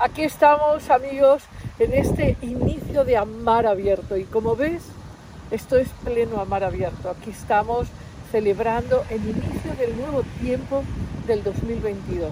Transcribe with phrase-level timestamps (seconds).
[0.00, 1.42] Aquí estamos amigos
[1.80, 4.84] en este inicio de amar abierto y como ves,
[5.50, 7.10] esto es pleno amar abierto.
[7.10, 7.88] Aquí estamos
[8.30, 10.84] celebrando el inicio del nuevo tiempo
[11.26, 12.30] del 2022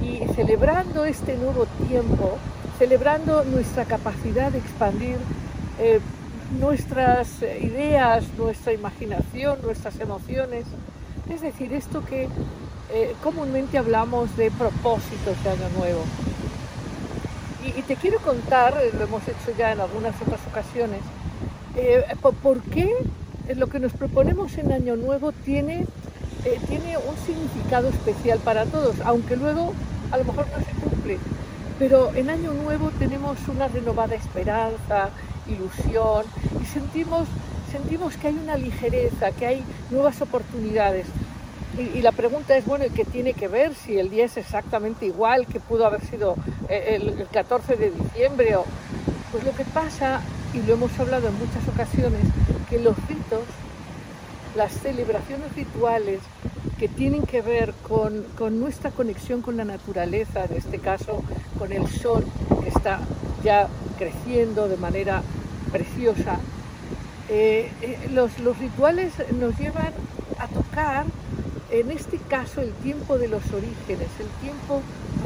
[0.00, 2.38] y celebrando este nuevo tiempo,
[2.78, 5.18] celebrando nuestra capacidad de expandir
[5.78, 6.00] eh,
[6.58, 10.64] nuestras ideas, nuestra imaginación, nuestras emociones.
[11.28, 12.26] Es decir, esto que
[12.94, 16.04] eh, comúnmente hablamos de propósitos de Año Nuevo.
[17.76, 21.00] Y, te quiero contar, eh, lo hemos hecho ya en algunas otras ocasiones,
[21.76, 22.04] eh,
[22.42, 22.90] por, qué
[23.56, 25.86] lo que nos proponemos en Año Nuevo tiene,
[26.68, 29.74] tiene un significado especial para todos, aunque luego
[30.10, 31.18] a lo mejor no se cumple.
[31.78, 35.10] Pero en Año Nuevo tenemos una renovada esperanza,
[35.48, 36.24] ilusión
[36.62, 37.26] y sentimos,
[37.70, 41.06] sentimos que hay una ligereza, que hay nuevas oportunidades.
[41.78, 45.46] Y, la pregunta es, bueno, ¿qué tiene que ver si el día es exactamente igual
[45.46, 46.34] que pudo haber sido
[46.68, 48.56] eh, el, 14 de diciembre?
[48.56, 48.64] O...
[49.30, 50.20] Pues lo que pasa,
[50.52, 52.20] y lo hemos hablado en muchas ocasiones,
[52.68, 53.44] que los ritos,
[54.56, 56.20] las celebraciones rituales
[56.78, 61.22] que tienen que ver con, con, nuestra conexión con la naturaleza, en este caso
[61.58, 62.24] con el sol
[62.62, 63.00] que está
[63.44, 63.68] ya
[63.98, 65.22] creciendo de manera
[65.70, 66.40] preciosa,
[67.28, 69.92] eh, eh, los, los rituales nos llevan
[70.38, 71.04] a tocar
[71.70, 74.82] en este caso el tiempo de los orígenes, el tiempo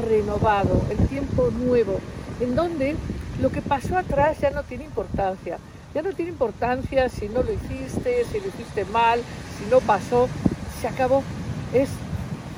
[0.07, 1.99] renovado, el tiempo nuevo,
[2.39, 2.95] en donde
[3.41, 5.57] lo que pasó atrás ya no tiene importancia.
[5.93, 9.21] Ya no tiene importancia si no lo hiciste, si lo hiciste mal,
[9.57, 10.27] si no pasó,
[10.81, 11.23] se acabó.
[11.73, 11.89] Es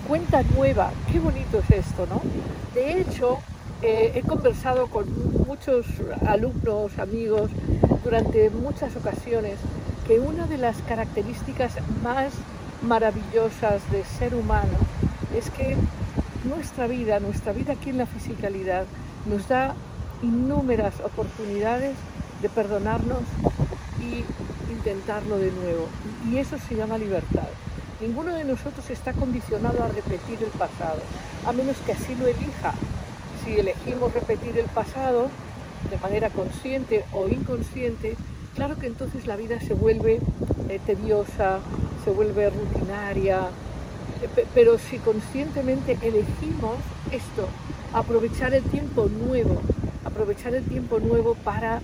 [0.07, 0.91] cuenta nueva.
[1.11, 2.21] Qué bonito es esto, ¿no?
[2.73, 3.37] De hecho,
[3.83, 5.05] eh, he conversado con
[5.47, 5.85] muchos
[6.25, 7.51] alumnos, amigos,
[8.03, 9.59] durante muchas ocasiones,
[10.07, 11.73] que una de las características
[12.03, 12.33] más
[12.81, 14.77] maravillosas de ser humano
[15.35, 15.75] es que
[16.43, 18.85] nuestra vida, nuestra vida aquí en la fisicalidad,
[19.25, 19.75] nos da
[20.21, 21.95] innúmeras oportunidades
[22.41, 23.21] de perdonarnos
[23.99, 24.23] y
[24.71, 25.87] intentarlo de nuevo.
[26.29, 27.47] Y eso se llama libertad.
[27.99, 31.01] Ninguno de nosotros está condicionado a repetir el pasado,
[31.45, 32.73] a menos que así lo elija.
[33.43, 35.29] Si elegimos repetir el pasado
[35.89, 38.15] de manera consciente o inconsciente,
[38.55, 40.19] claro que entonces la vida se vuelve
[40.69, 41.59] eh, tediosa,
[42.03, 43.49] se vuelve rutinaria,
[44.53, 46.75] pero si conscientemente elegimos
[47.11, 47.47] esto,
[47.93, 49.61] aprovechar el tiempo nuevo,
[50.03, 51.81] aprovechar el tiempo nuevo para,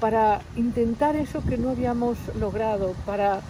[0.00, 3.40] para intentar eso que no habíamos logrado, para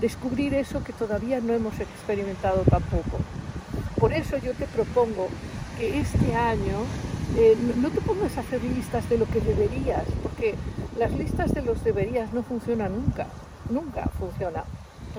[0.00, 3.18] descubrir eso que todavía no hemos experimentado tampoco.
[3.98, 5.28] Por eso yo te propongo
[5.78, 6.84] que este año
[7.36, 10.54] eh, no te pongas a hacer listas de lo que deberías, porque
[10.98, 13.26] las listas de los deberías no funcionan nunca,
[13.70, 14.64] nunca funciona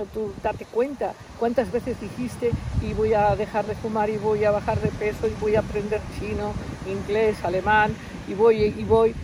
[0.05, 4.51] tú date cuenta cuántas veces dijiste y voy a dejar de fumar y voy a
[4.51, 6.53] bajar de peso y voy a aprender chino,
[6.87, 7.95] inglés, alemán
[8.27, 9.15] y voy y voy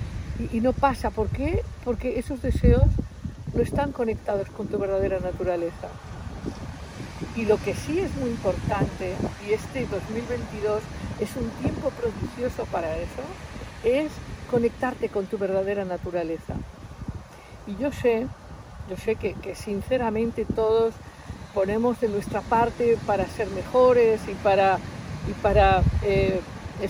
[0.51, 1.11] y, no pasa.
[1.11, 1.63] ¿Por qué?
[1.85, 2.85] Porque esos deseos
[3.53, 5.89] no están conectados con tu verdadera naturaleza.
[7.35, 9.13] Y lo que sí es muy importante,
[9.47, 10.81] y este 2022
[11.19, 13.21] es un tiempo prodigioso para eso,
[13.83, 14.11] es
[14.49, 16.55] conectarte con tu verdadera naturaleza.
[17.67, 18.27] Y yo sé
[18.89, 20.93] yo sé que, sinceramente todos
[21.53, 24.79] ponemos de nuestra parte para ser mejores y para,
[25.29, 26.41] y para eh,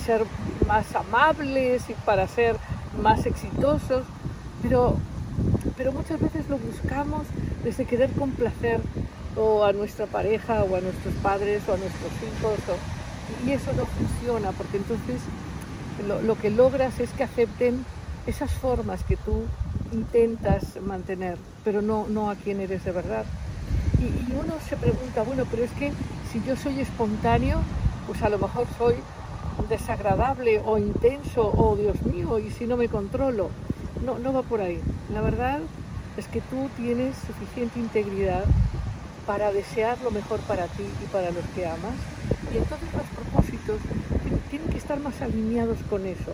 [0.04, 0.24] ser
[0.68, 2.56] más amables y para ser
[3.02, 4.04] más exitosos,
[4.62, 4.98] pero,
[5.76, 7.28] pero muchas veces lo buscamos
[7.64, 8.82] desde querer complacer
[9.36, 12.60] o a nuestra pareja o a nuestros padres o a nuestros hijos
[13.46, 15.22] y eso no funciona porque entonces
[16.08, 17.84] lo, lo que logras es que acepten
[18.28, 19.44] esas formas que tú
[19.94, 23.26] intentas mantener, pero no, no a quién eres de verdad.
[24.00, 25.92] Y, uno se pregunta, bueno, pero es que
[26.32, 27.60] si yo soy espontáneo,
[28.08, 28.96] pues a lo mejor soy
[29.70, 33.50] desagradable o intenso o Dios mío, y si no me controlo.
[34.04, 34.82] No, no va por ahí.
[35.14, 35.60] La verdad
[36.18, 38.44] es que tú tienes suficiente integridad
[39.26, 41.96] para desear lo mejor para ti y para los que amas.
[42.54, 43.80] Y entonces los propósitos
[44.50, 46.34] tienen que estar más alineados con eso.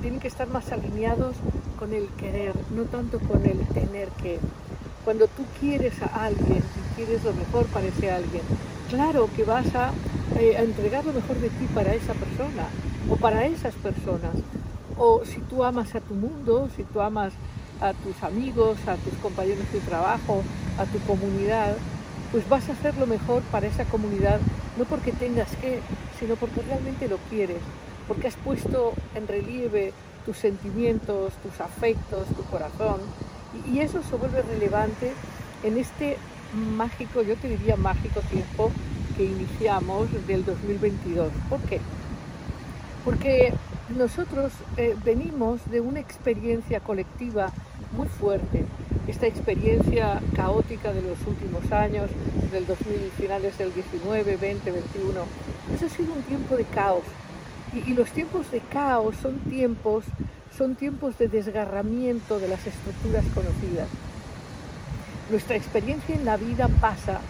[0.00, 1.36] Tienen que estar más alineados
[1.78, 4.38] con el querer, no tanto con el tener que.
[5.04, 8.42] Cuando tú quieres a alguien y quieres lo mejor para ese alguien,
[8.88, 9.66] claro que vas
[10.38, 12.68] eh, a, entregar lo mejor de ti para esa persona
[13.10, 14.32] o para esas personas.
[14.96, 17.32] O si tú amas a tu mundo, si tú amas
[17.80, 20.42] a tus amigos, a tus compañeros de trabajo,
[20.78, 21.76] a tu comunidad,
[22.30, 24.40] pues vas a hacer lo mejor para esa comunidad,
[24.78, 25.80] no porque tengas que,
[26.18, 27.58] sino porque realmente lo quieres,
[28.12, 29.94] porque has puesto en relieve
[30.26, 33.00] tus sentimientos, tus afectos, tu corazón.
[33.66, 35.14] Y, eso se vuelve relevante
[35.62, 36.18] en este
[36.76, 38.70] mágico, yo te diría mágico tiempo
[39.16, 41.32] que iniciamos del 2022.
[41.48, 41.80] ¿Por qué?
[43.02, 43.54] Porque
[43.96, 47.50] nosotros eh, venimos de una experiencia colectiva
[47.96, 48.66] muy fuerte,
[49.08, 52.10] esta experiencia caótica de los últimos años,
[52.50, 55.20] del 2000, finales del 19, 20, 21.
[55.74, 57.04] Eso ha sido un tiempo de caos.
[57.74, 60.04] Y, los tiempos de caos son tiempos,
[60.56, 63.88] son tiempos de desgarramiento de las estructuras conocidas.
[65.30, 67.20] Nuestra experiencia en la vida pasa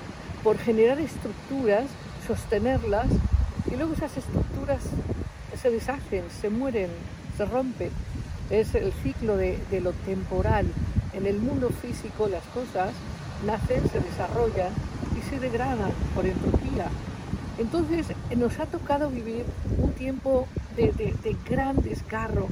[0.42, 1.84] por generar estructuras,
[2.26, 3.06] sostenerlas,
[3.70, 4.80] y luego esas estructuras
[5.60, 6.90] se deshacen, se mueren,
[7.36, 7.90] se rompen.
[8.50, 10.66] Es el ciclo de, lo temporal.
[11.12, 12.92] En el mundo físico las cosas
[13.46, 14.72] nacen, se desarrollan
[15.16, 16.88] y se degradan por entropía.
[17.62, 19.44] Entonces nos ha tocado vivir
[19.78, 20.92] un tiempo de,
[21.48, 22.48] gran desgarro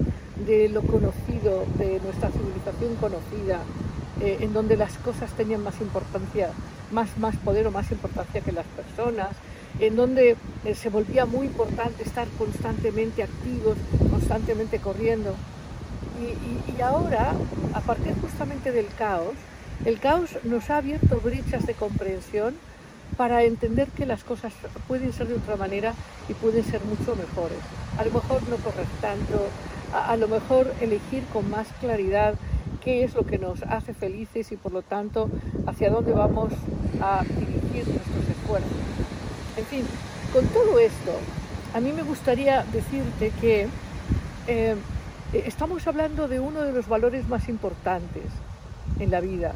[0.47, 3.59] de lo conocido, de nuestra civilización conocida,
[4.21, 6.51] eh, en donde las cosas tenían más importancia,
[6.93, 9.31] más, más poder o más importancia que las personas,
[9.81, 13.79] en donde eh, se volvía muy importante estar constantemente activos,
[14.13, 15.35] constantemente corriendo.
[16.21, 17.33] Y, ahora,
[17.75, 19.35] a partir justamente del caos,
[19.85, 22.55] el caos nos ha abierto brechas de comprensión
[23.17, 24.53] para entender que las cosas
[24.89, 25.95] pueden ser de otra manera
[26.29, 27.59] y pueden ser mucho mejores.
[27.99, 29.47] A lo mejor no correr tanto,
[29.93, 32.35] a, lo mejor elegir con más claridad
[32.83, 35.29] qué es lo que nos hace felices y por lo tanto
[35.67, 36.53] hacia dónde vamos
[37.01, 38.71] a dirigir nuestros esfuerzos.
[39.57, 39.85] En fin,
[40.33, 41.13] con todo esto,
[41.75, 43.69] a mí me gustaría decirte que
[44.47, 44.77] eh,
[45.33, 48.25] estamos hablando de uno de los valores más importantes
[48.99, 49.53] en la vida.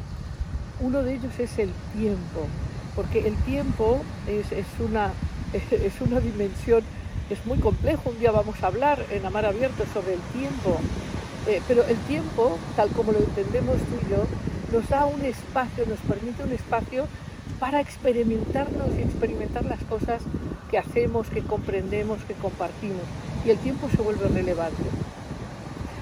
[0.81, 2.47] Uno de ellos es el tiempo,
[2.95, 4.47] porque el tiempo es,
[4.79, 5.11] una,
[5.53, 6.83] es una dimensión,
[7.29, 8.09] es muy complejo.
[8.09, 10.79] Un día vamos a hablar en Amar Abierto sobre el tiempo,
[11.47, 14.25] eh, pero el tiempo, tal como lo entendemos tú y yo,
[14.71, 17.07] nos da un espacio, nos permite un espacio
[17.59, 20.21] para experimentarnos y experimentar las cosas
[20.69, 23.03] que hacemos, que comprendemos, que compartimos.
[23.45, 24.83] Y el tiempo se vuelve relevante.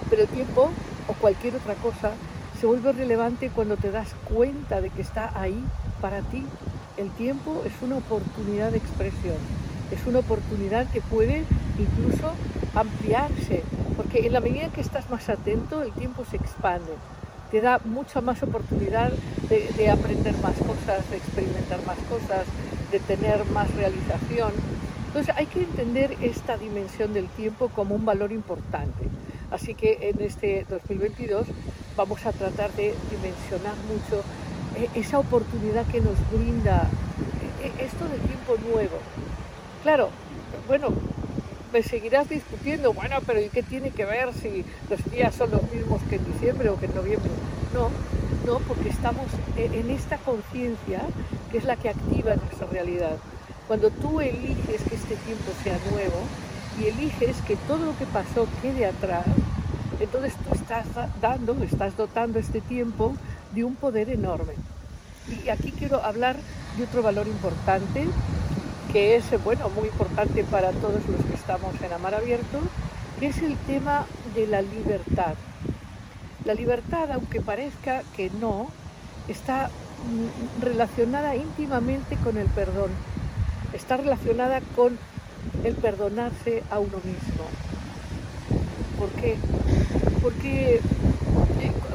[0.10, 0.70] Pero el tiempo,
[1.08, 2.12] o cualquier otra cosa,
[2.60, 5.62] se vuelve relevante cuando te das cuenta de que está ahí
[6.00, 6.46] para ti.
[6.98, 9.38] El tiempo es una oportunidad de expresión,
[9.92, 11.44] es una oportunidad que puede
[11.80, 12.32] incluso
[12.76, 13.64] ampliarse,
[13.96, 16.92] porque en la medida que estás más atento, el tiempo se expande
[17.54, 19.12] te da mucha más oportunidad
[19.48, 22.48] de, aprender más cosas, de experimentar más cosas,
[22.92, 24.52] de tener más realización.
[25.06, 29.08] Entonces hay que entender esta dimensión del tiempo como un valor importante.
[29.52, 31.46] Así que en este 2022
[31.96, 34.24] vamos a tratar de dimensionar mucho
[34.96, 36.88] esa oportunidad que nos brinda
[37.62, 38.98] eh, esto del tiempo nuevo.
[39.84, 40.10] Claro,
[40.68, 40.90] bueno,
[41.72, 45.64] me seguirás discutiendo, bueno, pero ¿y qué tiene que ver si los días son los
[45.72, 47.32] mismos que en diciembre o que en noviembre?
[47.74, 47.90] No,
[48.46, 49.26] no, porque estamos
[49.58, 51.02] en esta conciencia
[51.52, 53.18] que es la que activa nuestra realidad.
[53.68, 56.20] Cuando tú eliges que este tiempo sea nuevo
[56.80, 59.26] y eliges que todo lo que pasó quede atrás,
[60.00, 60.86] entonces tú estás
[61.22, 63.16] dando, estás dotando este tiempo
[63.54, 64.54] de un poder enorme.
[65.46, 66.38] Y aquí quiero hablar
[66.78, 68.08] de otro valor importante
[68.92, 72.60] que es bueno, muy importante para todos los que estamos en Amar Abierto,
[73.20, 75.34] que es el tema de la libertad.
[76.46, 78.68] La libertad, aunque parezca que no,
[79.28, 82.92] está mm, relacionada íntimamente con el perdón,
[83.74, 84.98] está relacionada con
[85.64, 87.46] el perdonarse a uno mismo.
[89.00, 89.38] ¿Por qué?
[90.22, 90.82] Porque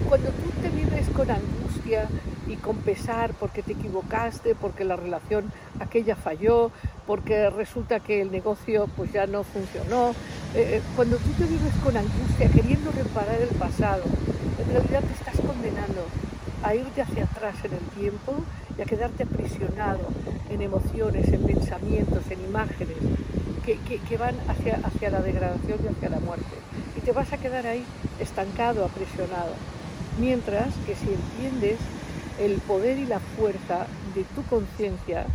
[0.09, 2.09] cuando tú te vives con angustia,
[2.49, 6.71] y con pesar porque te equivocaste, porque la relación aquella falló,
[7.07, 10.11] porque resulta que el negocio pues ya no funcionó.
[10.55, 14.03] Eh, eh, cuando tú te vives con angustia, queriendo reparar el pasado,
[14.59, 16.07] en realidad te estás condenando
[16.63, 18.35] a irte hacia atrás en el tiempo
[18.77, 20.01] y a quedarte aprisionado
[20.51, 22.97] en emociones, en pensamientos, en imágenes
[23.65, 26.57] que, van hacia, hacia la degradación y hacia la muerte.
[26.97, 27.85] Y te vas a quedar ahí
[28.19, 29.53] estancado, aprisionado.
[30.19, 31.79] Mientras que si entiendes
[32.41, 35.27] el poder y la fuerza de tu conciencia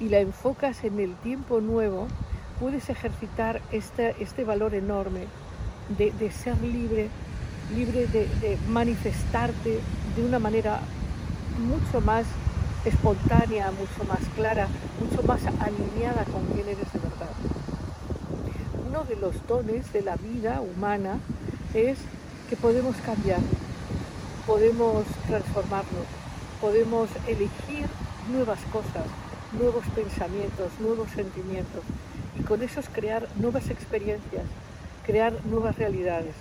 [0.00, 2.06] y la enfocas en el tiempo nuevo,
[2.60, 5.26] puedes ejercitar este, este valor enorme
[5.96, 7.08] de, ser libre,
[7.74, 9.80] libre de, manifestarte
[10.16, 10.80] de una manera
[11.58, 12.26] mucho más
[12.84, 14.68] espontánea, mucho más clara,
[15.00, 17.30] mucho más alineada con quién eres de verdad.
[18.88, 21.18] Uno de los dones de la vida humana
[21.74, 21.98] es
[22.48, 23.40] que podemos cambiar,
[24.48, 26.06] podemos transformarnos,
[26.58, 27.86] podemos elegir
[28.32, 29.04] nuevas cosas,
[29.52, 31.82] nuevos pensamientos, nuevos sentimientos
[32.40, 34.44] y con esos crear nuevas experiencias,
[35.04, 36.34] crear nuevas realidades.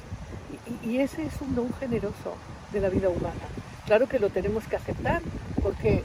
[0.83, 2.35] Y, ese es un don generoso
[2.71, 3.45] de la vida humana.
[3.85, 5.21] Claro que lo tenemos que aceptar
[5.61, 6.03] porque,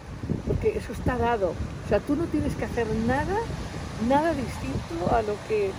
[0.48, 1.50] porque eso está dado.
[1.86, 3.36] O sea, tú no tienes que hacer nada,
[4.08, 5.70] nada distinto a lo que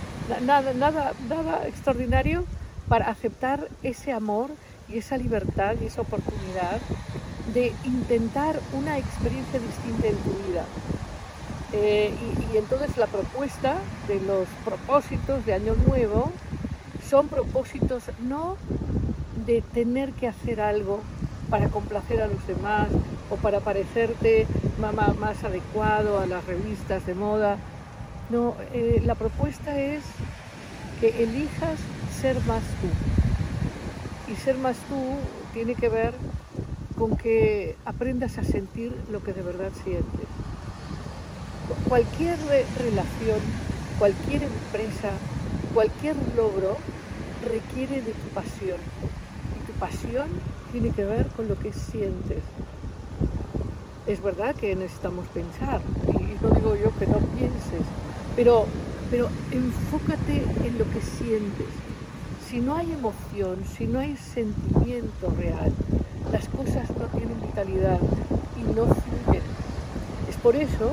[0.41, 2.45] nada, nada, nada extraordinario
[2.87, 4.51] para aceptar ese amor
[4.89, 6.79] y esa libertad y esa oportunidad
[7.53, 10.65] de intentar una experiencia distinta en tu vida.
[11.73, 12.13] Eh,
[12.53, 16.31] y, entonces la propuesta de los propósitos de Año Nuevo
[17.09, 18.57] son propósitos no
[19.47, 21.01] de tener que hacer algo
[21.49, 22.89] para complacer a los demás
[23.29, 24.45] o para parecerte
[24.79, 27.57] más, más adecuado a las revistas de moda.
[28.29, 30.03] No, eh, la propuesta es
[31.01, 31.79] que elijas
[32.21, 33.22] ser más tú.
[34.43, 34.95] Ser más tú
[35.53, 36.13] tiene que ver
[36.97, 40.27] con que aprendas a sentir lo que de verdad sientes.
[41.87, 42.37] Cualquier
[42.77, 43.39] relación,
[43.97, 45.11] cualquier empresa,
[45.73, 46.75] cualquier logro
[47.49, 48.79] requiere de tu pasión.
[49.57, 50.27] Y tu pasión
[50.73, 52.43] tiene que ver con lo que sientes.
[54.07, 55.79] Es verdad que necesitamos pensar,
[56.19, 57.87] y no digo yo que no pienses,
[58.35, 58.65] pero,
[59.09, 61.92] pero enfócate en lo que sientes.
[62.53, 65.73] Si no hay emoción, si no hay sentimiento real,
[66.31, 67.97] las cosas no tienen vitalidad
[68.55, 69.41] y no fluyen.
[70.29, 70.91] Es por eso,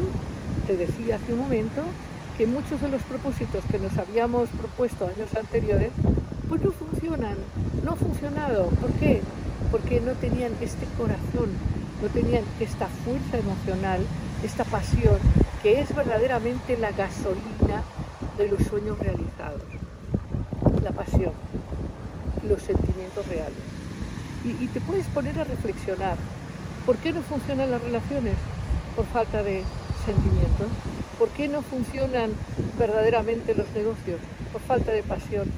[0.67, 1.83] te decía hace un momento,
[2.39, 5.91] que muchos de los propósitos que nos habíamos propuesto años anteriores,
[6.49, 7.37] pues no funcionan,
[7.85, 8.69] no ha funcionado.
[8.69, 9.21] ¿Por qué?
[9.71, 11.51] Porque no tenían este corazón,
[12.01, 14.01] no tenían esta fuerza emocional,
[14.43, 15.19] esta pasión,
[15.63, 17.83] que es verdaderamente la gasolina
[18.39, 19.61] de los sueños realizados.
[20.83, 21.33] La pasión,
[22.49, 23.81] los sentimientos reales
[24.45, 26.17] y, te puedes poner a reflexionar.
[26.87, 28.35] ¿Por qué no funcionan las relaciones?
[28.97, 29.63] Por falta de
[30.07, 30.69] sentimientos.
[31.19, 32.31] ¿Por qué no funcionan
[32.79, 34.19] verdaderamente los negocios?
[34.53, 35.51] Por falta de pasión.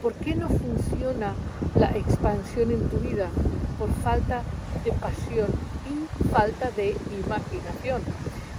[0.00, 1.34] ¿Por qué no funciona
[1.74, 3.28] la expansión en tu vida?
[3.78, 4.42] Por falta
[4.84, 5.48] de pasión
[5.90, 8.02] y falta de imaginación.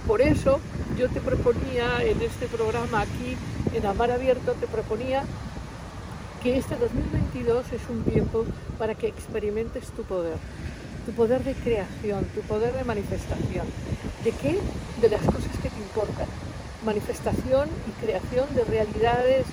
[0.06, 0.60] Por eso
[0.98, 3.36] yo te proponía en este programa aquí,
[3.74, 5.24] en Amar Abierto, te proponía
[6.42, 8.46] que este 2022 es un tiempo
[8.78, 10.36] para que experimentes tu poder,
[11.04, 13.66] tu poder de creación, tu poder de manifestación.
[14.24, 14.58] ¿De qué?
[15.02, 16.26] De las cosas que te importan.
[16.84, 19.46] Manifestación y creación de realidades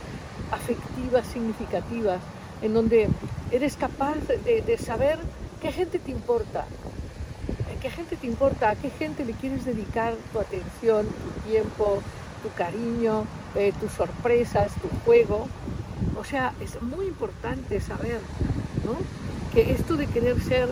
[0.51, 2.21] afectivas significativas,
[2.61, 3.09] en donde
[3.51, 4.15] eres capaz
[4.45, 5.19] de, saber
[5.61, 6.65] qué gente te importa,
[7.81, 12.01] qué gente te importa, a qué gente le quieres dedicar tu atención, tu tiempo,
[12.41, 13.25] tu cariño,
[13.55, 15.49] eh, tus sorpresas, tu juego.
[16.19, 18.19] O sea, es muy importante saber
[19.53, 20.69] que esto de querer ser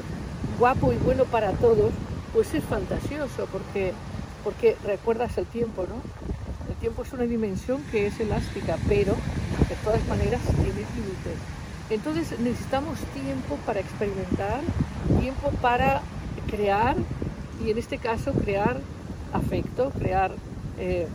[0.59, 1.91] guapo y bueno para todos,
[2.33, 3.93] pues es fantasioso, porque,
[4.43, 5.95] porque recuerdas el tiempo, ¿no?
[6.69, 9.15] El tiempo es una dimensión que es elástica, pero
[9.69, 11.37] de todas maneras tiene límites.
[11.89, 14.61] Entonces necesitamos tiempo para experimentar,
[15.19, 16.01] tiempo para
[16.49, 16.95] crear,
[17.63, 18.79] y en este caso crear
[19.31, 20.31] afecto, crear
[20.79, 21.07] eh,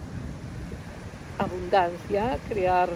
[1.39, 2.91] abundancia, crear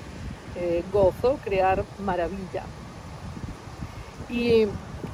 [0.57, 2.65] eh, gozo, crear maravilla.
[4.29, 4.67] Y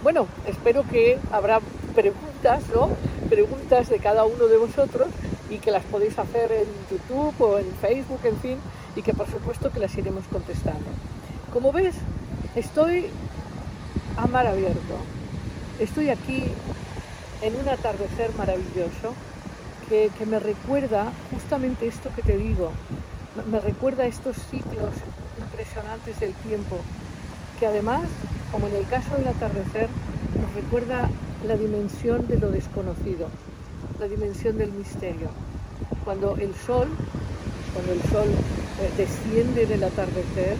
[0.03, 1.61] bueno, espero que habrá
[1.95, 2.91] preguntas, ¿no?
[3.29, 5.09] Preguntas de cada uno de vosotros
[5.51, 8.59] y que las podéis hacer en YouTube o en Facebook, en fin,
[8.97, 10.87] y que por supuesto que las iremos contestando.
[11.53, 11.97] Como ves,
[12.55, 13.11] estoy
[14.17, 14.97] a mar abierto.
[15.79, 16.45] Estoy aquí
[17.43, 19.15] en un atardecer maravilloso
[19.89, 22.71] que, que me recuerda justamente esto que te digo.
[23.51, 24.95] Me recuerda estos sitios
[25.41, 26.79] impresionantes del tiempo,
[27.59, 28.03] que además,
[28.53, 29.89] como en el caso del atardecer,
[30.41, 31.09] nos recuerda
[31.47, 33.29] la dimensión de lo desconocido,
[33.99, 35.29] la dimensión del misterio.
[36.05, 36.89] Cuando el sol,
[37.75, 40.57] cuando el sol eh, desciende del atardecer,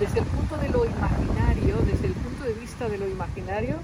[0.00, 3.76] desde el punto de lo imaginario, desde el punto de vista de lo imaginario,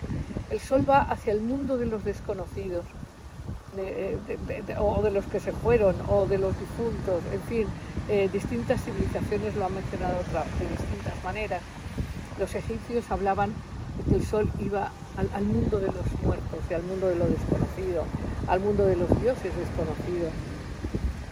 [0.51, 2.85] el sol va hacia el mundo de los desconocidos,
[3.77, 4.19] eh,
[4.79, 7.67] o de los que se fueron, o de los difuntos, en fin,
[8.09, 11.63] eh, distintas civilizaciones lo han mencionado de distintas maneras.
[12.39, 13.55] Los egipcios hablaban
[13.97, 17.27] de que el sol iba al, mundo de los muertos y al mundo de lo
[17.27, 18.05] desconocido,
[18.49, 20.33] al mundo de los dioses desconocidos.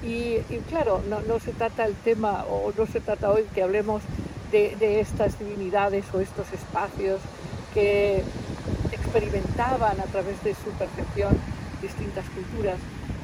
[0.03, 0.39] Y,
[0.71, 4.03] claro, no, se trata el tema, o no se trata hoy que hablemos
[4.51, 7.21] de estas divinidades o estos espacios
[7.75, 8.23] que
[8.93, 11.37] experimentaban a través de su percepción
[11.81, 12.77] distintas culturas.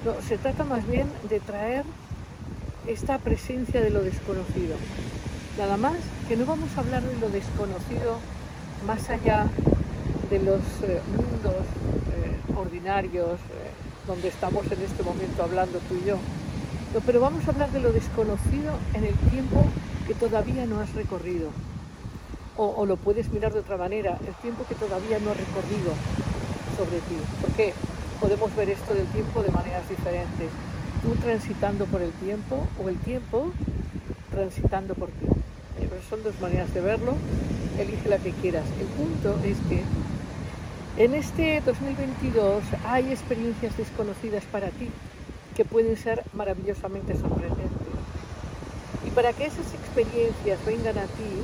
[0.04, 1.84] No, se trata más bien de traer
[2.86, 4.76] esta presencia de lo desconocido.
[5.58, 5.96] Nada más
[6.28, 8.18] que no vamos a hablar de lo desconocido
[8.86, 9.48] más allá
[10.30, 11.64] de los eh, mundos
[12.12, 13.70] eh, ordinarios eh,
[14.06, 16.18] donde estamos en este momento hablando tú y yo.
[17.04, 19.64] pero vamos a hablar de lo desconocido en el tiempo
[20.06, 21.50] que todavía no has recorrido.
[22.56, 25.92] O, o, lo puedes mirar de otra manera, el tiempo que todavía no has recorrido
[26.78, 27.16] sobre ti.
[27.42, 27.74] Porque
[28.20, 30.50] podemos ver esto del tiempo de maneras diferentes.
[31.02, 33.52] Tú transitando por el tiempo o el tiempo
[34.30, 35.26] transitando por ti.
[36.10, 37.14] son dos maneras de verlo,
[37.78, 38.64] elige la que quieras.
[38.80, 39.82] El punto es que
[41.02, 44.88] en este 2022 hay experiencias desconocidas para ti
[45.54, 47.70] que pueden ser maravillosamente sorprendentes.
[49.06, 51.42] Y para que esas experiencias vengan a ti,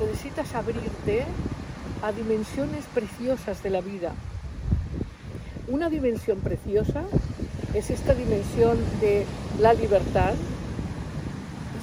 [0.00, 1.24] necesitas abrirte
[2.02, 4.12] a dimensiones preciosas de la vida.
[5.74, 7.02] Una dimensión preciosa
[7.74, 9.26] es esta dimensión de
[9.58, 10.34] la libertad.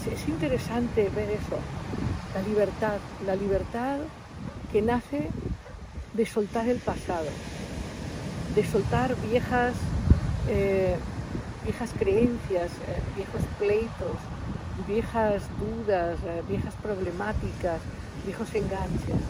[0.10, 1.57] Es, interesante ver eso,
[2.33, 3.98] la libertad, la libertad
[4.71, 5.27] que nace
[6.13, 7.27] de soltar el pasado,
[8.55, 9.74] de soltar viejas,
[10.48, 10.95] eh,
[11.65, 14.15] viejas creencias, eh, viejos pleitos,
[14.88, 17.81] viejas dudas, eh, viejas problemáticas,
[18.25, 19.21] viejos enganches.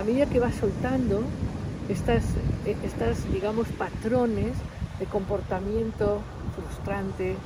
[0.00, 1.22] A medida que vas soltando
[1.88, 2.22] estas,
[2.84, 4.52] estas digamos, patrones
[4.98, 6.20] de comportamiento
[6.54, 7.36] frustrante,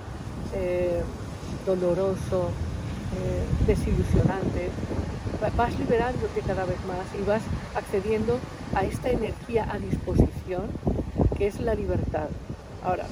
[0.55, 1.03] eh,
[1.67, 2.51] doloroso,
[3.19, 4.71] eh, desilusionante.
[5.57, 7.43] Vas liberándote cada vez más y vas
[7.75, 8.39] accediendo
[8.75, 10.63] a esta energía a disposición
[11.37, 12.29] que es la libertad.
[12.85, 13.07] Ahora,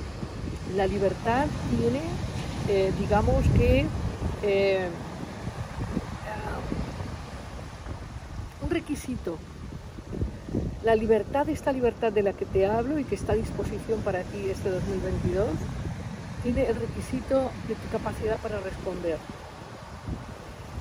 [0.76, 1.46] la libertad
[1.76, 2.00] tiene,
[2.68, 3.86] eh, digamos que,
[8.62, 9.36] un requisito
[10.82, 14.22] la libertad, esta libertad de la que te hablo y que está a disposición para
[14.22, 15.48] ti este 2022,
[16.42, 19.18] tiene el requisito de tu capacidad para responder.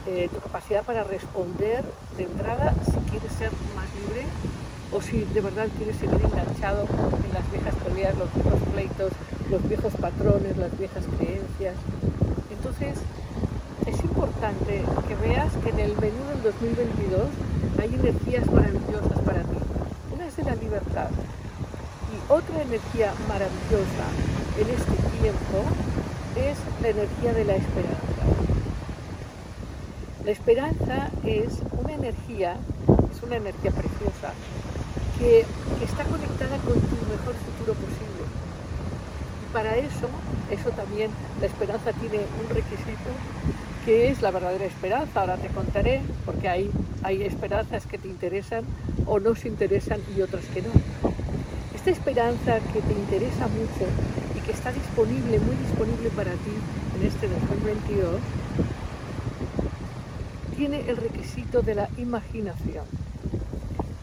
[0.08, 1.84] Eh, tu capacidad para responder
[2.16, 4.26] de entrada si quieres ser más libre
[4.94, 9.12] o si de verdad quieres seguir enganchado en las viejas peleas, los viejos pleitos,
[9.52, 11.76] los viejos patrones, las viejas creencias.
[12.50, 12.98] Entonces,
[13.86, 17.22] es importante que veas que en el menú del 2022
[17.82, 19.69] hay energías maravillosas para ti
[20.56, 21.10] libertad.
[22.12, 24.06] Y otra energía maravillosa
[24.58, 25.64] en este tiempo
[26.36, 28.10] es la energía de la esperanza.
[30.26, 32.56] La esperanza es una energía,
[33.12, 34.34] es una energía preciosa,
[35.18, 35.46] que,
[35.84, 38.24] está conectada con tu mejor futuro posible.
[39.44, 40.08] Y para eso,
[40.52, 43.10] eso también, la esperanza tiene un requisito
[43.86, 45.22] que es la verdadera esperanza.
[45.22, 46.70] Ahora te contaré, porque hay,
[47.04, 48.66] hay esperanzas que te interesan
[49.10, 50.70] o nos interesan y otras que no.
[51.74, 53.86] Esta esperanza que te interesa mucho
[54.38, 56.54] y que está disponible, muy disponible para ti
[57.00, 58.22] en este 2022,
[60.56, 62.86] tiene el requisito de la imaginación.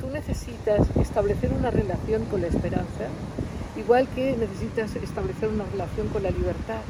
[0.01, 3.07] Tú necesitas establecer una relación con la esperanza,
[3.77, 6.81] igual que necesitas establecer una relación con la libertad.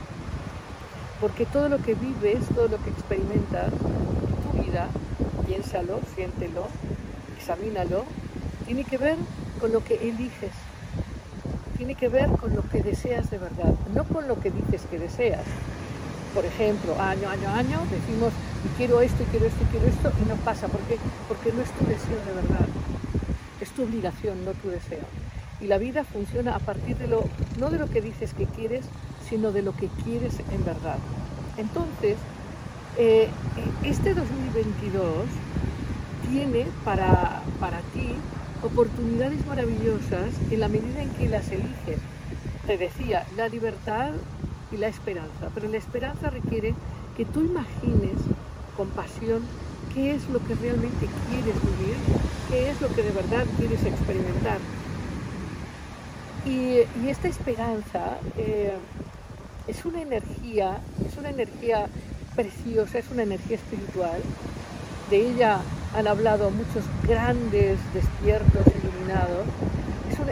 [1.20, 4.88] Porque todo lo que vives, todo lo que experimentas, tu vida,
[5.46, 6.68] piénsalo, siéntelo,
[7.46, 8.04] examínalo,
[8.66, 9.16] tiene que ver
[9.60, 10.50] con lo que eliges,
[11.76, 14.98] tiene que ver con lo que deseas de verdad, no con lo que dices que
[14.98, 15.44] deseas.
[16.34, 18.32] Por ejemplo, año, año, año decimos,
[18.76, 20.66] quiero esto, y quiero esto, y quiero esto, y no pasa.
[20.66, 20.98] ¿Por qué?
[21.28, 22.66] Porque no es tu deseo de verdad,
[23.60, 25.06] es tu obligación, no tu deseo.
[25.60, 27.22] Y la vida funciona a partir de lo,
[27.60, 28.84] no de lo que dices que quieres,
[29.28, 30.98] sino de lo que quieres en verdad.
[31.56, 32.16] Entonces,
[32.98, 33.28] eh,
[33.84, 35.26] este 2022
[36.30, 38.08] tiene para, para ti
[38.62, 41.98] oportunidades maravillosas en la medida en que las eliges.
[42.66, 44.12] Te decía, la libertad
[44.72, 46.74] y la esperanza, pero la esperanza requiere
[47.16, 48.18] que tú imagines
[48.76, 49.42] con pasión
[49.94, 51.96] qué es lo que realmente quieres vivir,
[52.50, 54.58] qué es lo que de verdad quieres experimentar.
[56.44, 58.72] Y, esta esperanza eh,
[59.66, 61.86] es una energía, es una energía
[62.34, 64.20] preciosa, es una energía espiritual.
[65.10, 65.60] De ella
[65.94, 69.46] han hablado muchos grandes despiertos iluminados.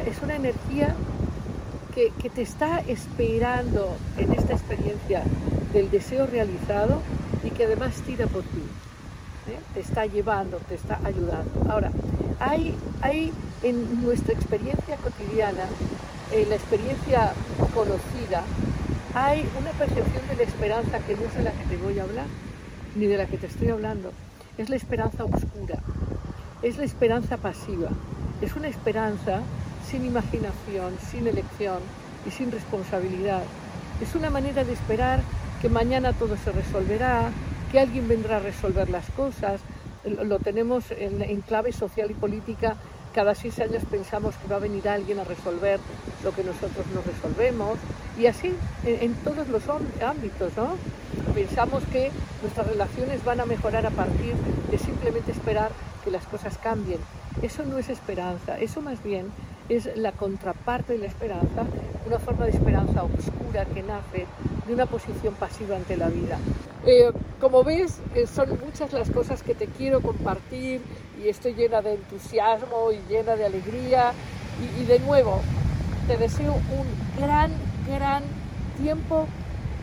[0.07, 0.97] Es una, energía
[1.95, 5.23] que, te está esperando en esta experiencia
[5.73, 7.01] del deseo realizado
[7.45, 8.65] y que además tira por ti.
[9.49, 9.59] ¿eh?
[9.75, 11.71] Te está llevando, te está ayudando.
[11.71, 11.93] Ahora,
[12.41, 13.33] hay, hay
[13.63, 15.67] en nuestra experiencia cotidiana,
[16.33, 17.33] en la experiencia
[17.73, 18.43] conocida,
[19.15, 22.03] hay una percepción de la esperanza que no es de la que te voy a
[22.03, 22.27] hablar,
[22.97, 24.11] ni de la que te estoy hablando
[24.59, 25.79] es la esperanza oscura,
[26.63, 27.91] es la esperanza pasiva,
[28.41, 29.41] es una esperanza
[29.89, 31.79] sin imaginación, sin elección
[32.27, 33.43] y sin responsabilidad.
[34.01, 35.21] Es una manera de esperar
[35.61, 37.31] que mañana todo se resolverá,
[37.71, 39.61] que alguien vendrá a resolver las cosas.
[40.05, 42.77] Lo tenemos en, clave social y política.
[43.15, 45.79] Cada seis años pensamos que va a venir alguien a resolver
[46.25, 47.79] lo que nosotros no resolvemos.
[48.19, 48.53] Y así
[48.85, 50.77] en, en todos los ámbitos, ¿no?
[51.33, 52.11] Pensamos que
[52.43, 54.35] nuestras relaciones van a mejorar a partir
[54.71, 55.71] de simplemente esperar
[56.03, 56.99] que las cosas cambien.
[57.43, 59.27] Eso no es esperanza, eso más bien
[59.69, 61.65] es la contraparte de la esperanza,
[62.07, 64.27] una forma de esperanza oscura que nace
[64.67, 66.39] de una posición pasiva ante la vida.
[66.87, 70.83] Eh, como ves, eh, son muchas las cosas que te quiero compartir
[71.23, 74.13] y estoy llena de entusiasmo y llena de alegría.
[74.79, 75.41] y de nuevo,
[76.07, 77.51] te deseo un gran,
[77.89, 78.23] gran
[78.81, 79.27] tiempo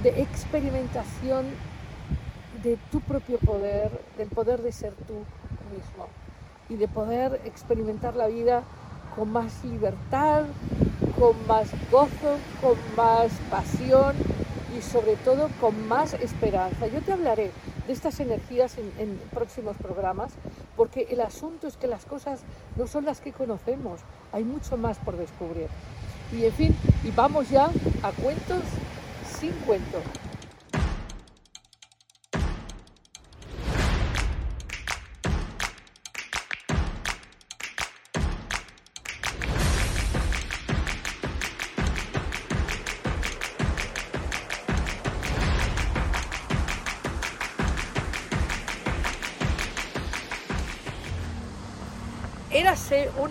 [0.02, 1.46] de experimentación
[2.64, 5.26] de tu propio poder, del poder de ser tú
[5.76, 6.08] mismo
[6.70, 8.64] y de poder experimentar la vida
[9.16, 10.44] con más libertad,
[11.20, 14.16] con más gozo, con más pasión
[14.82, 16.88] y sobre todo con más esperanza.
[16.88, 17.52] Yo te hablaré
[17.86, 20.32] de estas energías en, próximos programas
[20.76, 22.42] porque el asunto es que las cosas
[22.76, 24.00] no son las que conocemos,
[24.32, 25.68] hay mucho más por descubrir.
[26.32, 27.66] Y en fin, y vamos ya
[28.04, 28.64] a cuentos
[29.40, 30.02] sin cuentos.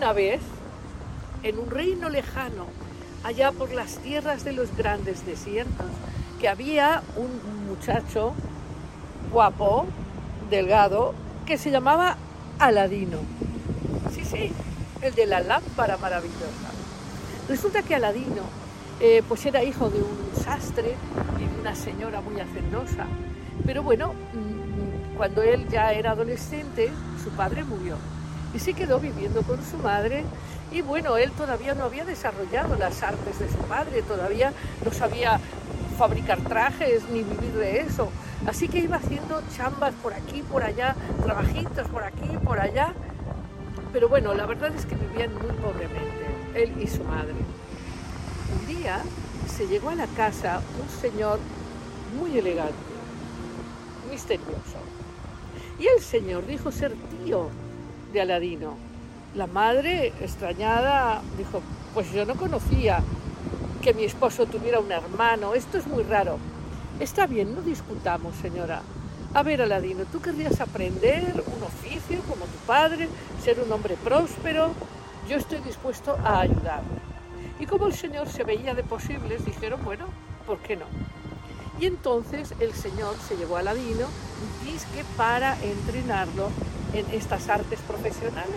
[0.01, 0.41] Una vez,
[1.43, 2.65] en un reino lejano,
[3.23, 5.85] allá por las tierras de los grandes desiertos,
[6.39, 8.33] que había un muchacho
[9.31, 9.85] guapo,
[10.49, 11.13] delgado,
[11.45, 12.17] que se llamaba
[12.57, 13.19] Aladino.
[14.11, 14.51] Sí, sí,
[15.03, 16.71] el de la lámpara maravillosa.
[17.47, 18.41] Resulta que Aladino
[19.01, 20.95] eh, pues era hijo de un sastre
[21.37, 23.05] y de una señora muy hacendosa.
[23.67, 26.89] Pero bueno, mm, cuando él ya era adolescente,
[27.23, 27.97] su padre murió
[28.53, 30.23] y se quedó viviendo con su madre
[30.71, 34.53] y bueno, él todavía no había desarrollado las artes de su padre, todavía
[34.85, 35.39] no sabía
[35.97, 38.09] fabricar trajes ni vivir de eso.
[38.47, 42.93] Así que iba haciendo chambas por aquí, por allá, trabajitos por aquí, por allá.
[43.91, 47.35] Pero bueno, la verdad es que vivían muy pobremente, él y su madre.
[48.57, 49.01] Un día
[49.53, 51.39] se llegó a la casa un señor
[52.17, 52.73] muy elegante,
[54.09, 54.79] misterioso.
[55.77, 57.49] Y el señor dijo ser tío
[58.11, 58.75] de Aladino.
[59.35, 61.61] La madre, extrañada, dijo,
[61.93, 63.01] pues yo no conocía
[63.81, 66.37] que mi esposo tuviera un hermano, esto es muy raro.
[66.99, 68.81] Está bien, no discutamos, señora.
[69.33, 73.07] A ver, Aladino, tú querrías aprender un oficio como tu padre,
[73.43, 74.71] ser un hombre próspero.
[75.27, 76.99] Yo estoy dispuesto a ayudarle.
[77.59, 80.05] Y como el Señor se veía de posibles, dijeron, bueno,
[80.45, 80.85] ¿por qué no?
[81.79, 84.07] Y entonces el Señor se llevó a Aladino,
[84.93, 86.49] que para entrenarlo
[86.93, 88.55] en estas artes profesionales.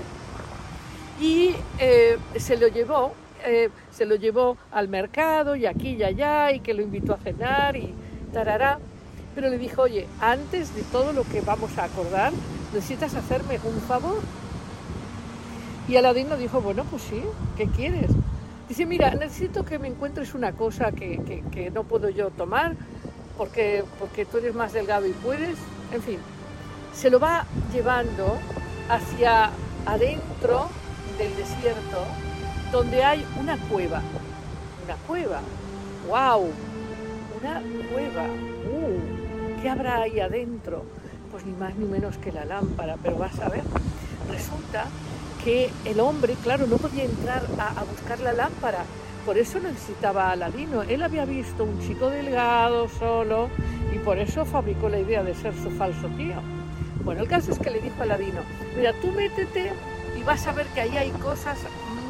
[1.21, 3.13] Y eh, se lo llevó,
[3.45, 7.19] eh, se lo llevó al mercado y aquí y allá y que lo invitó a
[7.19, 7.95] cenar y
[8.33, 8.79] tarará.
[9.35, 12.33] Pero le dijo, oye, antes de todo lo que vamos a acordar,
[12.73, 14.21] necesitas hacerme un favor.
[15.89, 17.23] Y Aladino dijo, bueno, pues sí,
[17.57, 18.11] ¿qué quieres?
[18.69, 22.75] Dice, mira, necesito que me encuentres una cosa que, que, no puedo yo tomar
[23.37, 25.59] porque, porque tú eres más delgado y puedes.
[25.93, 26.19] En fin,
[26.95, 28.39] se lo va llevando
[28.89, 29.51] hacia
[29.87, 30.69] adentro
[31.19, 32.05] del desierto
[32.75, 34.03] donde hay una cueva.
[34.85, 35.41] Una cueva.
[36.09, 36.51] ¡Wow!
[37.41, 38.25] Una cueva.
[38.25, 40.85] Uh, ¿Qué habrá ahí adentro?
[41.31, 43.63] Pues ni más ni menos que la lámpara, pero vas a ver.
[44.29, 44.87] Resulta
[45.45, 48.85] que el hombre, claro, no podía entrar a, buscar la lámpara,
[49.25, 50.83] por eso necesitaba a Aladino.
[50.83, 53.51] Él había visto un chico delgado, solo,
[53.95, 56.54] y por eso fabricó la idea de ser su falso tío.
[57.05, 58.41] Bueno, el caso es que le dijo a Aladino,
[58.77, 59.73] mira, tú métete
[60.19, 61.59] y vas a ver que ahí hay cosas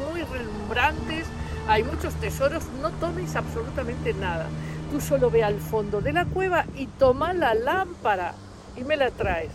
[0.09, 1.27] muy relumbrantes,
[1.67, 4.47] hay muchos tesoros, no tomes absolutamente nada.
[4.91, 8.35] Tú solo ve al fondo de la cueva y toma la lámpara
[8.77, 9.51] y me la traes.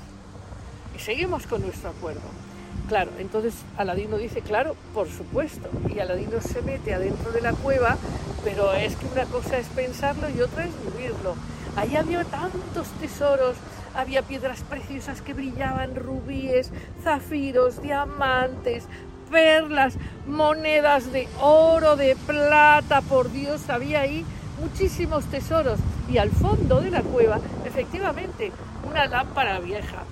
[0.94, 2.20] Y seguimos con nuestro acuerdo.
[2.88, 5.70] Claro, entonces Aladino dice, claro, por supuesto.
[5.94, 7.96] Y Aladino se mete adentro de la cueva,
[8.44, 11.36] pero es que una cosa es pensarlo y otra es vivirlo.
[11.76, 13.54] Ahí había tantos tesoros,
[13.94, 16.70] había piedras preciosas que brillaban, rubíes,
[17.02, 18.86] zafiros, diamantes,
[19.30, 19.94] perlas,
[20.26, 24.24] monedas de oro, de plata, por Dios, había ahí
[24.60, 25.78] muchísimos tesoros.
[26.10, 28.52] Y al fondo de la cueva, efectivamente,
[28.88, 30.04] una lámpara vieja.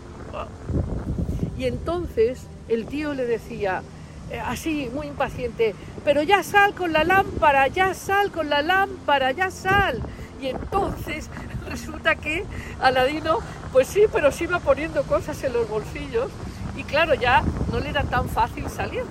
[1.59, 3.83] Y entonces el tío le decía,
[4.31, 9.33] eh, así, muy impaciente, pero ya sal con la lámpara, ya sal con la lámpara,
[9.33, 10.01] ya sal.
[10.41, 11.31] Y entonces
[11.69, 12.45] resulta que
[12.81, 13.39] Aladino,
[13.73, 16.31] pues sí, pero se iba poniendo cosas en los bolsillos
[16.77, 19.05] y claro, ya no le era tan fácil salir.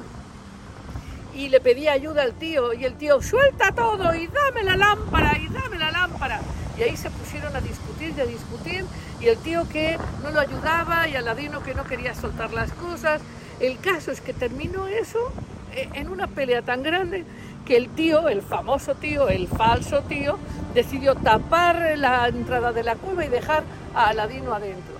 [1.36, 5.38] Y le pedía ayuda al tío y el tío, suelta todo y dame la lámpara
[5.38, 6.40] y dame la lámpara.
[6.78, 8.86] Y ahí se pusieron a discutir y a discutir
[9.20, 13.22] y el tío que no lo ayudaba y Aladino que no quería soltar las cosas.
[13.60, 15.32] El caso es que terminó eso
[15.74, 17.26] eh, en una pelea tan grande
[17.68, 20.40] que el tío, el famoso tío, el falso tío,
[20.74, 24.96] decidió tapar la entrada de la cueva y dejar a Aladino adentro.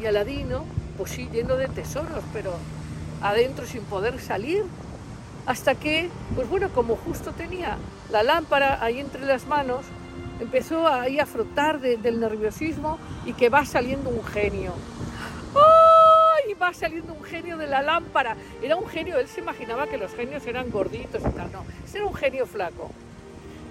[0.00, 0.64] Y Aladino,
[0.96, 2.52] pues sí, lleno de tesoros, pero
[3.22, 4.64] adentro sin poder salir,
[5.46, 7.76] hasta que, pues bueno, como justo tenía
[8.10, 9.84] la lámpara ahí entre las manos,
[10.40, 14.72] empezó ahí a frotar del nerviosismo y que va saliendo un genio.
[16.60, 18.36] Va saliendo un genio de la lámpara.
[18.62, 21.52] Era un genio, él se imaginaba que los genios eran gorditos y tal.
[21.52, 22.90] No, era un genio flaco,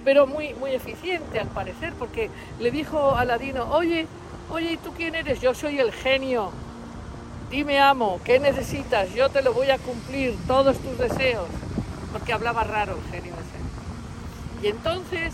[0.05, 4.07] pero muy, muy eficiente al parecer, porque le dijo a Aladino, oye,
[4.49, 5.41] oye, ¿y tú quién eres?
[5.41, 6.51] Yo soy el genio.
[7.49, 9.13] Dime, amo, ¿qué necesitas?
[9.13, 11.47] Yo te lo voy a cumplir, todos tus deseos.
[12.13, 14.65] Porque hablaba raro el genio ese.
[14.65, 15.33] Y entonces,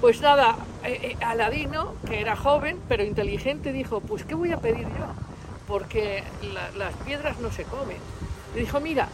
[0.00, 4.58] pues nada, eh, eh, Aladino, que era joven pero inteligente, dijo, pues ¿qué voy a
[4.58, 5.21] pedir yo?
[5.66, 6.24] Porque
[6.76, 7.98] las piedras no se comen.
[8.54, 9.08] Le dijo, mira,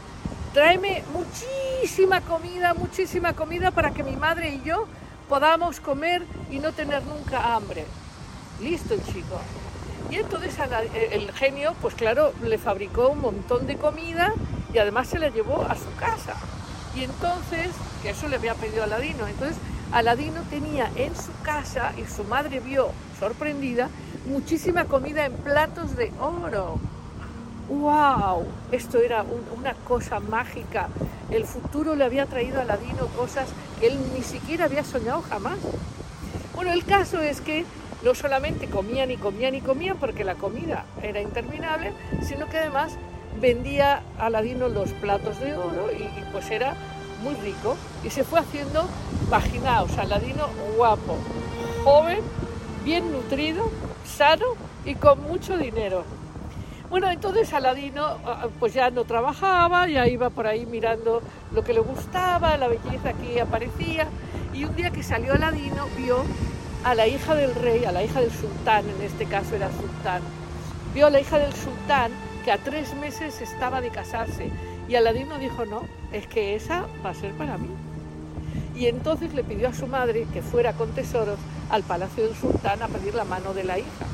[0.53, 4.87] tráeme muchísima comida, muchísima comida para que mi madre y yo
[5.29, 7.85] podamos comer y no tener nunca hambre.
[8.61, 9.41] Listo el chico.
[10.11, 10.55] Y entonces
[10.95, 14.33] eh, el genio, pues claro, le fabricó un montón de comida
[14.73, 16.35] y además se la llevó a su casa.
[16.95, 17.69] Y entonces,
[18.03, 19.59] que eso le había pedido a Aladino, entonces
[19.93, 23.89] Aladino tenía en su casa, y su madre vio, sorprendida,
[24.27, 26.79] muchísima comida en platos de oro.
[27.69, 28.47] ¡Wow!
[28.71, 29.25] Esto era
[29.57, 30.89] una cosa mágica.
[31.31, 33.49] El futuro le había traído a Aladino cosas
[33.81, 35.59] que él ni siquiera había soñado jamás.
[36.55, 37.65] Bueno, el caso es que
[38.05, 42.93] no solamente comían y comían y comían porque la comida era interminable, sino que además
[43.41, 46.75] vendía a Aladino los platos de oro y, y pues era
[47.23, 48.87] muy rico y se fue haciendo,
[49.27, 51.17] imaginaos, Aladino guapo,
[51.85, 52.21] joven,
[52.85, 53.71] bien nutrido,
[54.05, 54.47] sano
[54.85, 56.05] y con mucho dinero.
[56.91, 61.75] Bueno, entonces Aladino ah, pues ya no trabajaba, ya iba por ahí mirando lo que
[61.75, 64.09] le gustaba, la belleza que aparecía
[64.55, 66.25] y un día que salió Aladino vio
[66.85, 70.23] a la hija del rey, a la hija del sultán, en este caso era sultán,
[70.95, 72.11] vio a la hija del sultán
[72.45, 74.51] que a tres meses estaba de casarse
[74.89, 77.69] y Aladino dijo, no, es que esa va a ser para mí.
[78.75, 82.83] Y entonces le pidió a su madre que fuera con tesoros al palacio del sultán
[82.83, 84.07] a pedir la mano de la hija.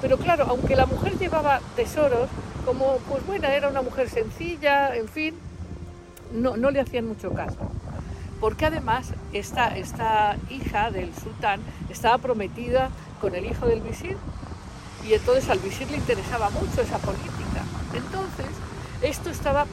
[0.00, 2.28] Pero claro, aunque la mujer llevaba tesoros,
[2.64, 5.34] como pues bueno, era una mujer sencilla, en fin,
[6.32, 7.58] no, no le hacían mucho caso.
[8.40, 11.60] Porque además esta, esta hija del sultán
[11.90, 14.16] estaba prometida con el hijo del visir
[15.06, 17.62] y entonces al visir le interesaba mucho esa política.
[17.94, 18.46] Entonces,
[19.02, 19.66] esto estaba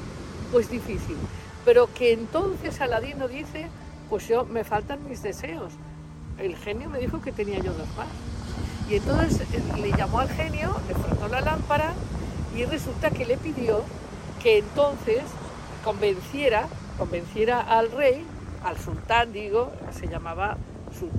[0.52, 1.18] pues difícil.
[1.66, 3.68] Pero que entonces Aladino dice,
[4.10, 5.74] pues yo me faltan mis deseos.
[6.38, 8.08] El genio me dijo que tenía yo dos más.
[8.90, 11.94] Y entonces eh, le llamó al genio, le frotó la lámpara
[12.56, 13.84] y resulta que le pidió
[14.42, 15.22] que entonces
[15.84, 18.26] convenciera, convenciera al rey,
[18.64, 20.58] al sultán digo, se llamaba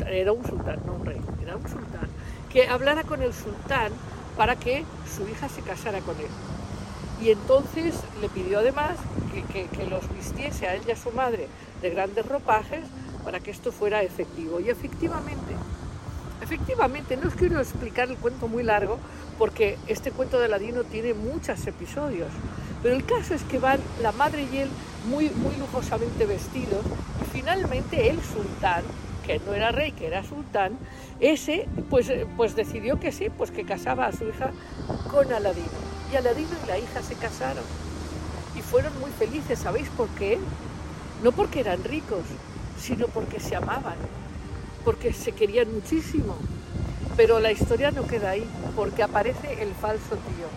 [0.07, 2.09] era un sultán, no un rey, era un sultán,
[2.51, 3.91] que hablara con el sultán
[4.37, 4.85] para que
[5.17, 6.27] su hija se casara con él.
[7.23, 8.97] Y entonces le pidió además
[9.53, 11.47] que, los vistiese a él y a su madre
[11.81, 12.81] de grandes ropajes
[13.25, 14.59] para que esto fuera efectivo.
[14.59, 15.55] Y efectivamente,
[16.43, 18.99] efectivamente, no os quiero explicar el cuento muy largo
[19.39, 22.29] porque este cuento de Aladino tiene muchos episodios,
[22.83, 24.69] pero el caso es que van la madre y él
[25.09, 26.85] muy, muy lujosamente vestidos
[27.21, 28.83] y finalmente el sultán,
[29.25, 30.77] que no era rey, que era sultán,
[31.21, 34.51] ese pues, pues decidió que sí, pues que casaba a su hija
[35.09, 35.92] con Aladino.
[36.13, 37.65] Y Aladino y la hija se casaron
[38.55, 39.59] y fueron muy felices.
[39.59, 40.39] ¿Sabéis por qué?
[41.23, 42.25] No porque eran ricos,
[42.79, 43.97] sino porque se amaban,
[44.85, 46.37] porque se querían muchísimo.
[47.17, 48.47] Pero la historia no queda ahí,
[48.77, 50.49] porque aparece el falso tío.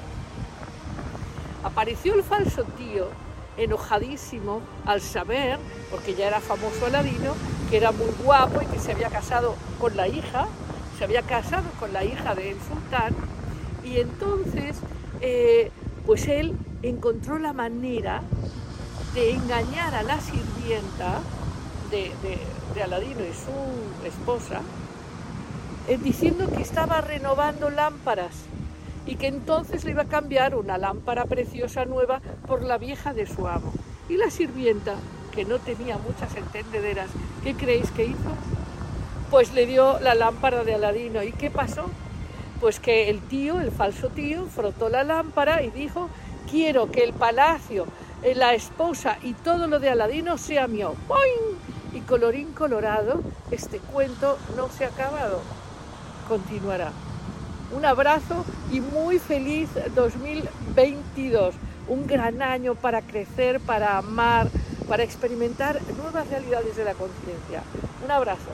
[1.63, 3.08] Apareció el falso tío
[3.58, 5.58] enojadísimo al saber,
[5.89, 7.34] porque ya era famoso Aladino,
[7.70, 10.48] que era muy guapo y que se había casado con la hija,
[10.98, 13.15] se había casado con la hija del sultán,
[13.84, 14.76] y entonces
[15.21, 15.71] eh,
[16.06, 18.21] pues él encontró la manera
[19.13, 21.21] de engañar a la sirvienta
[21.89, 22.12] de,
[22.84, 24.62] Aladino y su esposa,
[25.88, 28.34] eh, diciendo que estaba renovando lámparas
[29.06, 33.25] y que entonces le iba a cambiar una lámpara preciosa nueva por la vieja de
[33.25, 33.71] su amo.
[34.10, 34.95] Y la sirvienta,
[35.32, 37.10] que no tenía muchas entendederas,
[37.43, 38.32] ¿qué creéis que hizo?
[39.32, 41.23] Pues le dio la lámpara de Aladino.
[41.23, 41.86] ¿Y qué pasó?
[42.65, 46.10] Pues que el tío, el falso tío, frotó la lámpara y dijo,
[46.49, 47.86] quiero que el palacio,
[48.23, 50.95] eh, la esposa y todo lo de Aladino sea mío.
[51.08, 51.60] ¡Poing!
[51.93, 55.41] Y colorín colorado, este cuento no se ha acabado.
[56.28, 56.91] Continuará.
[57.71, 61.54] Un abrazo y muy feliz 2022.
[61.88, 64.47] Un gran año para crecer, para amar,
[64.89, 67.62] para experimentar nuevas realidades de la conciencia.
[68.04, 68.49] Un abrazo.